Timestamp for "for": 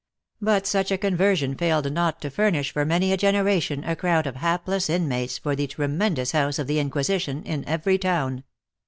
2.71-2.85, 5.37-5.55